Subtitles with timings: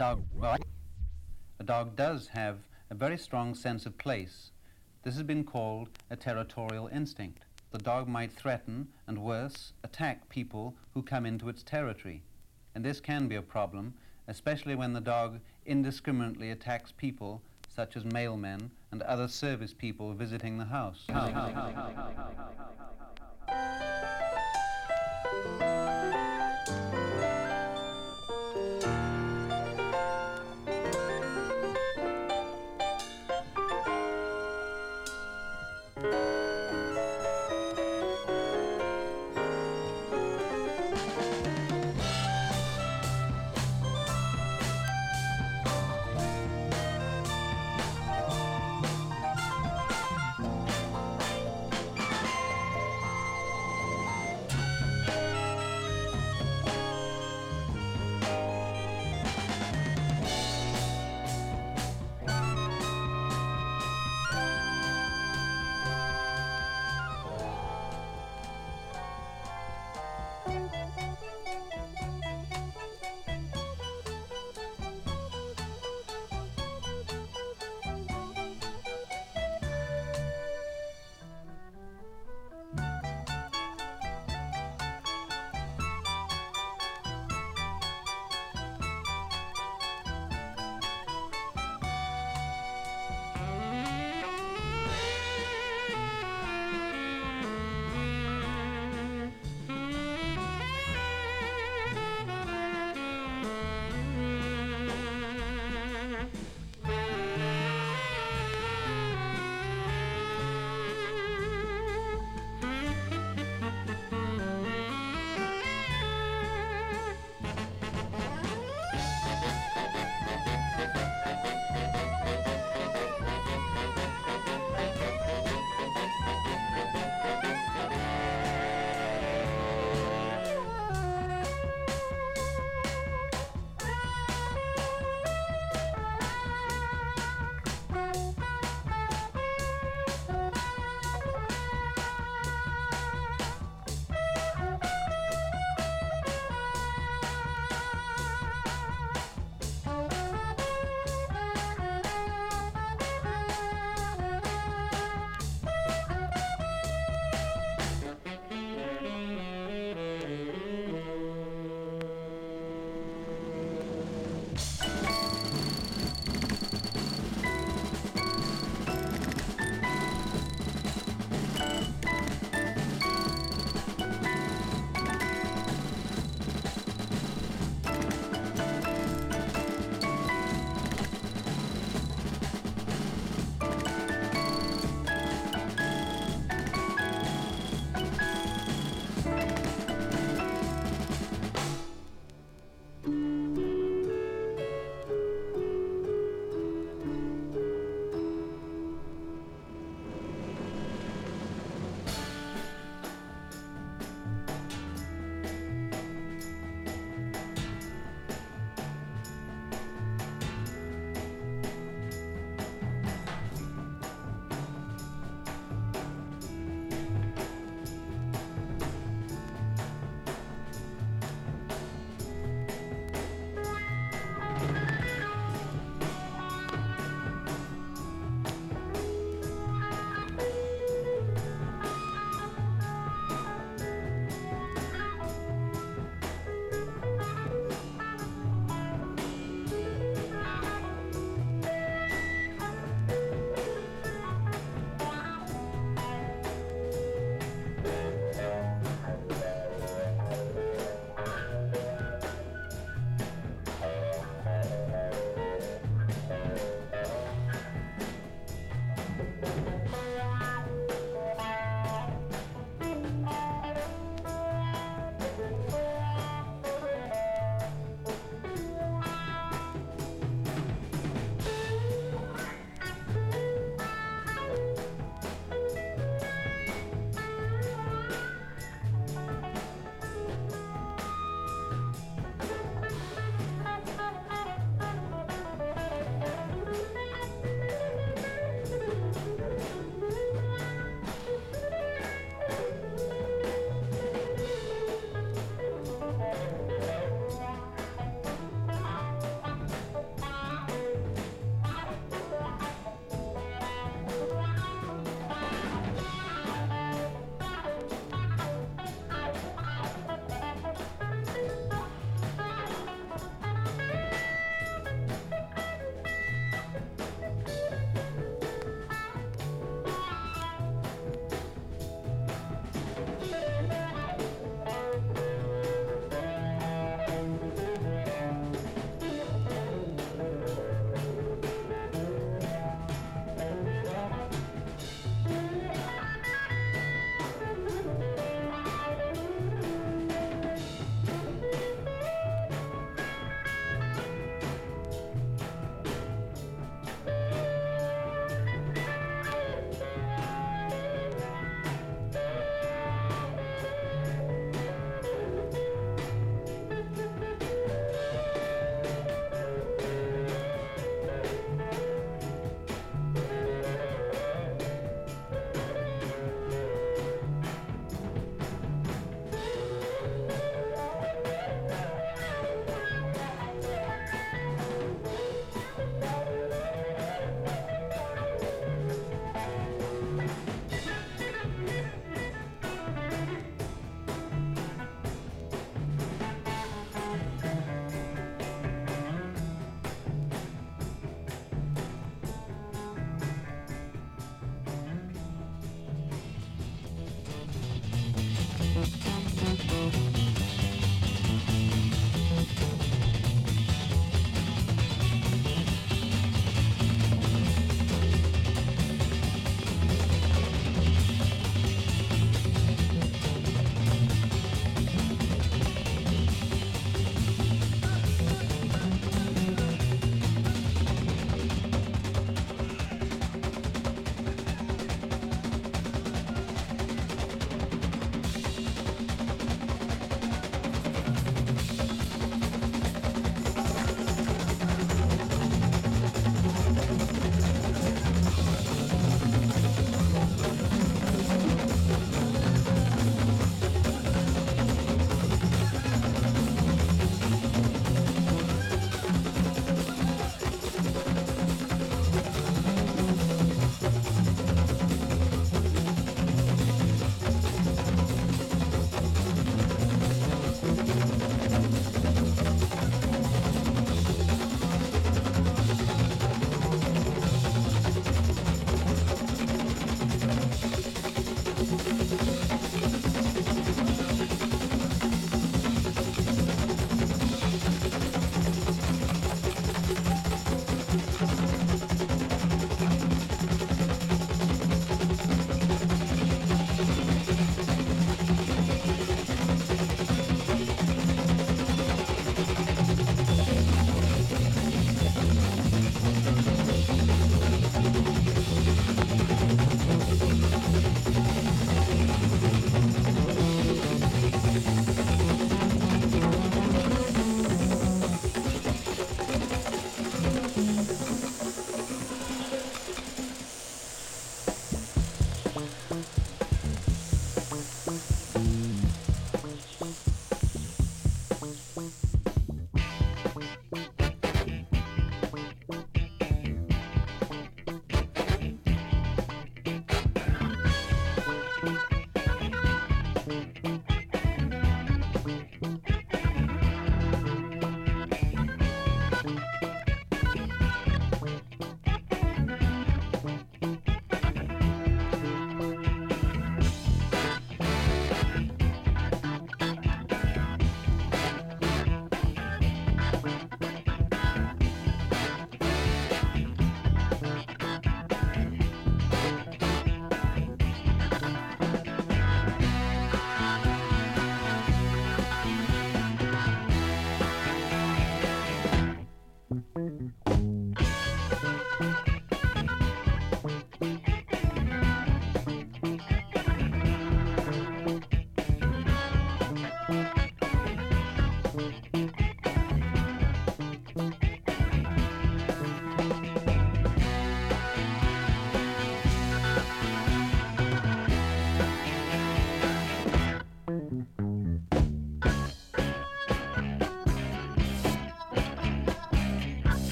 [0.00, 0.24] dog.
[1.58, 2.56] A dog does have
[2.88, 4.50] a very strong sense of place.
[5.02, 7.42] This has been called a territorial instinct.
[7.70, 12.22] The dog might threaten and worse, attack people who come into its territory.
[12.74, 13.92] And this can be a problem,
[14.26, 20.56] especially when the dog indiscriminately attacks people such as mailmen and other service people visiting
[20.56, 21.04] the house.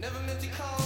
[0.00, 0.79] Never meant to call.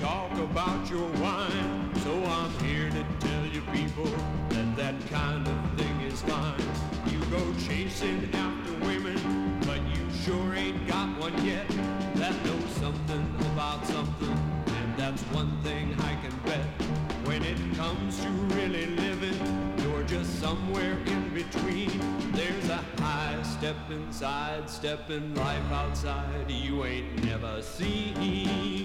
[0.00, 1.90] talk about your wine.
[2.02, 4.10] So I'm here to tell you people
[4.48, 6.58] that that kind of thing is fine.
[7.10, 11.68] You go chasing after women, but you sure ain't got one yet.
[12.14, 14.36] That knows something about something,
[14.66, 16.64] and that's one thing I can bet.
[17.26, 19.38] When it comes to really living,
[19.82, 21.90] you're just somewhere in between.
[22.32, 28.79] There's a high step inside, step in life outside you ain't never seen.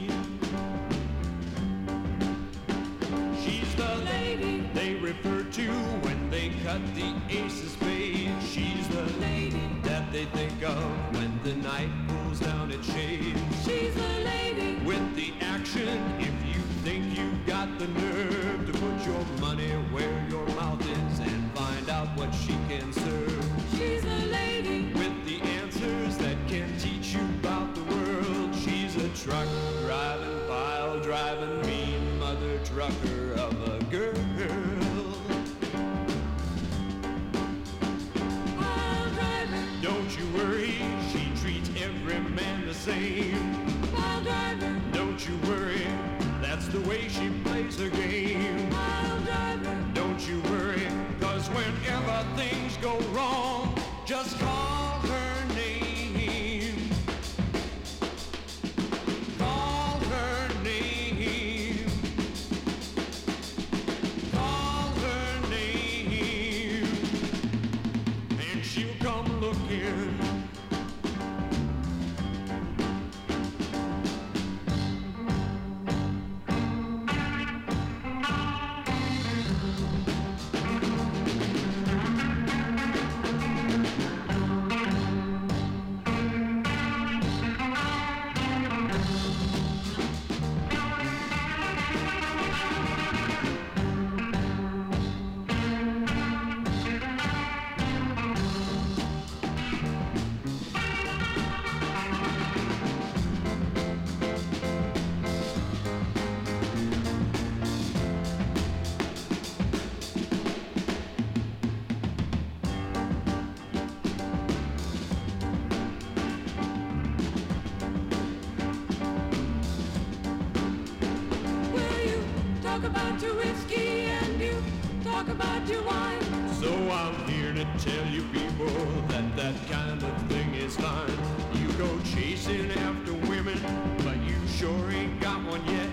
[125.36, 126.22] about your wine.
[126.62, 128.72] So I'm here to tell you people
[129.10, 131.18] that that kind of thing is fine.
[131.54, 133.60] You go chasing after women,
[134.06, 135.90] but you sure ain't got one yet.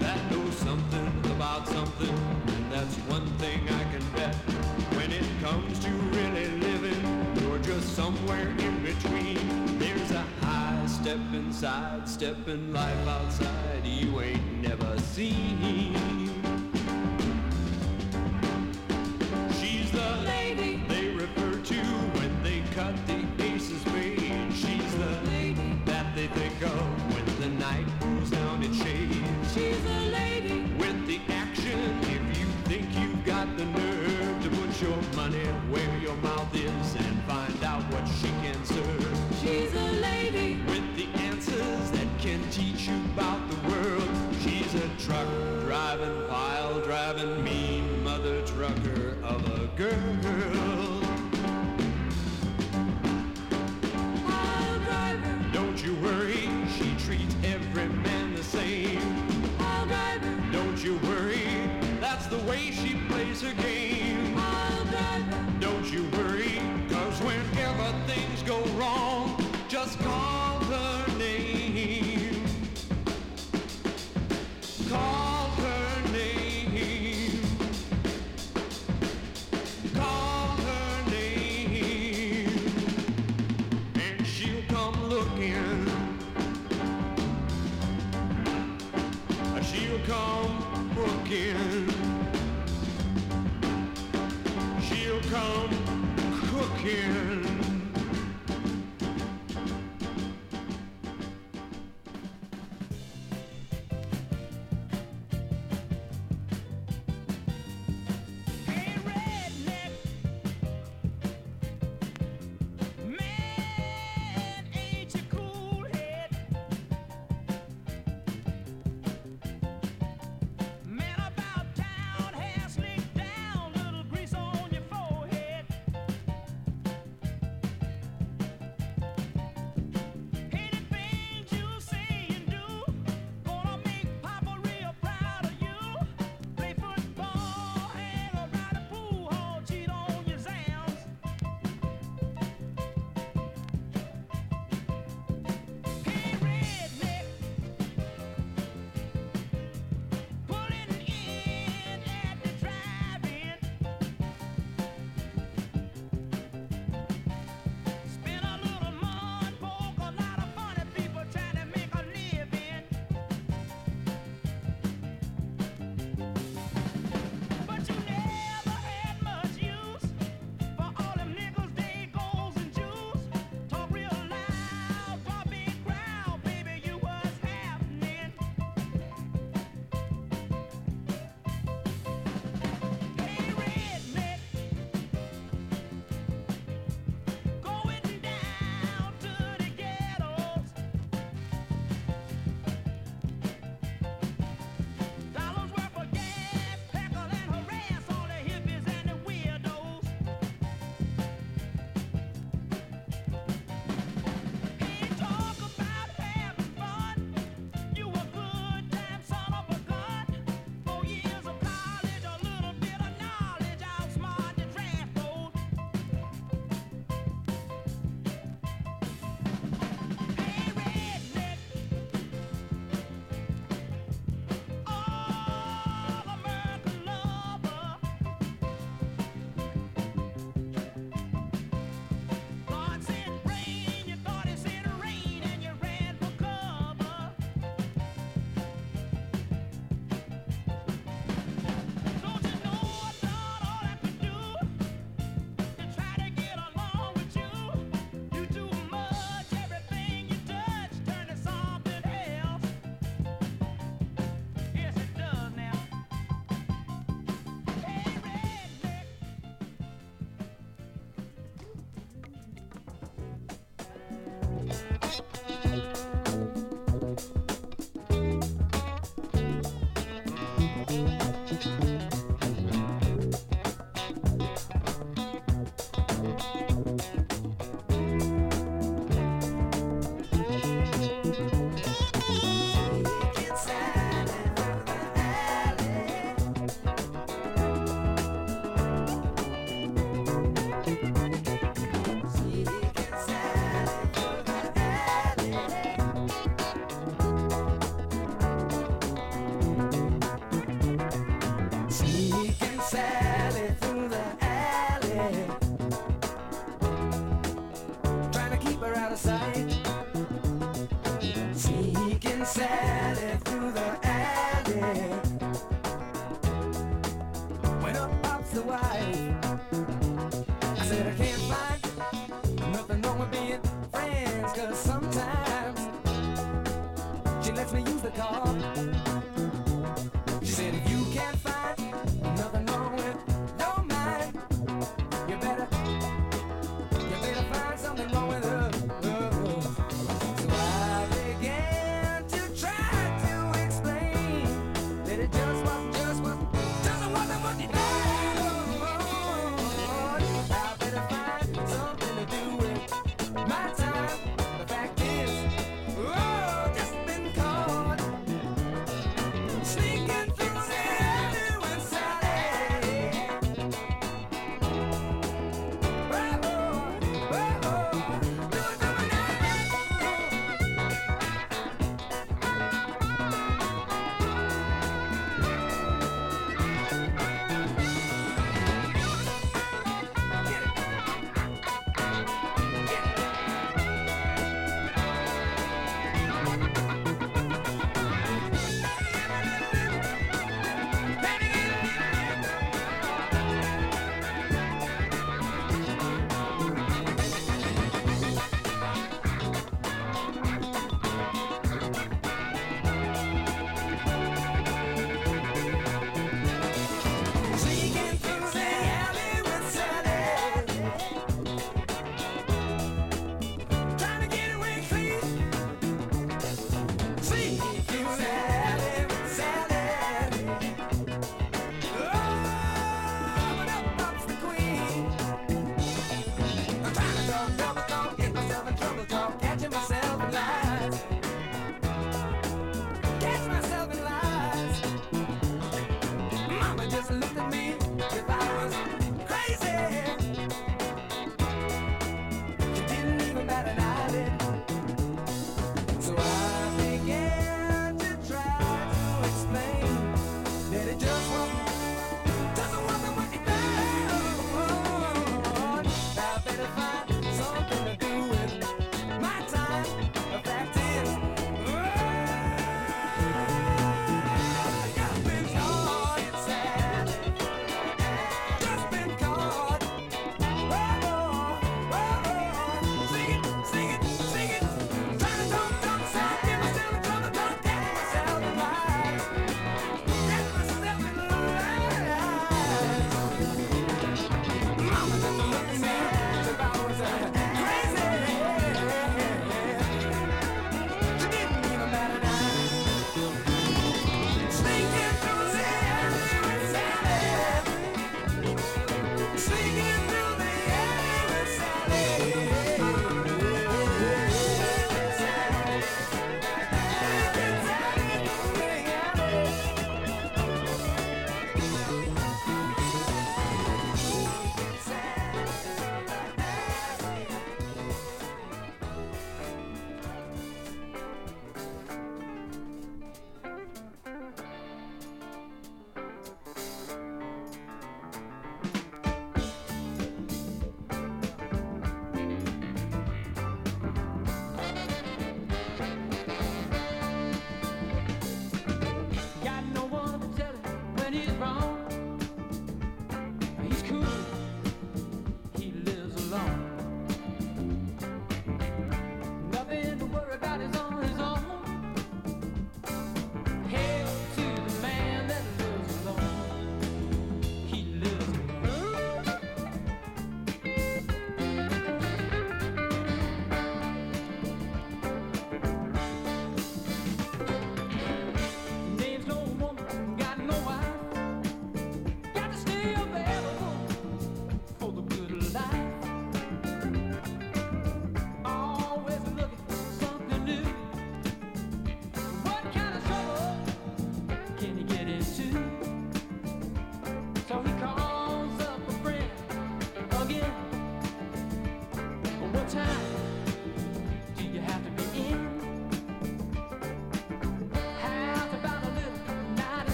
[0.00, 2.14] That knows something about something,
[2.54, 4.34] and that's one thing I can bet.
[4.96, 7.00] When it comes to really living,
[7.40, 9.38] you're just somewhere in between.
[9.78, 13.61] There's a high step inside, step in life outside.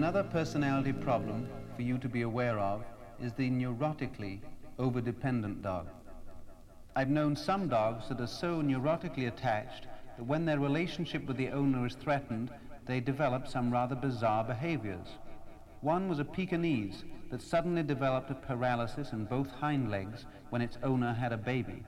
[0.00, 1.46] Another personality problem
[1.76, 2.82] for you to be aware of
[3.22, 4.38] is the neurotically
[4.78, 5.88] overdependent dog.
[6.96, 11.50] I've known some dogs that are so neurotically attached that when their relationship with the
[11.50, 12.50] owner is threatened,
[12.86, 15.06] they develop some rather bizarre behaviors.
[15.82, 20.78] One was a Pekingese that suddenly developed a paralysis in both hind legs when its
[20.82, 21.84] owner had a baby.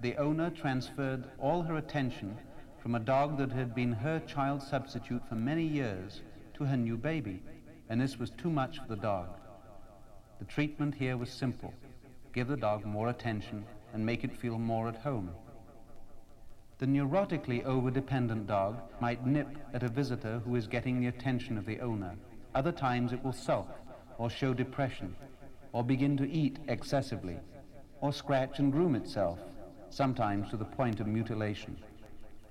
[0.00, 2.36] The owner transferred all her attention
[2.82, 6.22] from a dog that had been her child substitute for many years
[6.60, 7.42] to her new baby,
[7.88, 9.28] and this was too much for the dog.
[10.40, 11.72] The treatment here was simple.
[12.34, 13.64] Give the dog more attention
[13.94, 15.30] and make it feel more at home.
[16.76, 21.64] The neurotically overdependent dog might nip at a visitor who is getting the attention of
[21.64, 22.14] the owner.
[22.54, 23.70] Other times it will sulk
[24.18, 25.16] or show depression
[25.72, 27.38] or begin to eat excessively
[28.02, 29.38] or scratch and groom itself,
[29.88, 31.78] sometimes to the point of mutilation.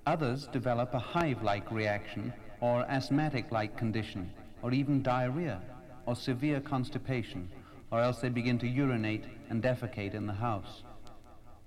[0.07, 4.31] Others develop a hive-like reaction or asthmatic-like condition
[4.61, 5.61] or even diarrhea
[6.06, 7.49] or severe constipation
[7.91, 10.84] or else they begin to urinate and defecate in the house.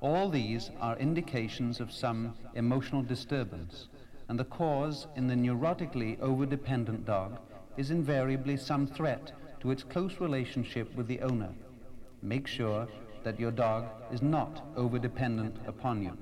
[0.00, 3.88] All these are indications of some emotional disturbance,
[4.28, 7.38] and the cause in the neurotically overdependent dog
[7.76, 11.50] is invariably some threat to its close relationship with the owner.
[12.20, 12.88] Make sure
[13.24, 16.16] that your dog is not overdependent upon you.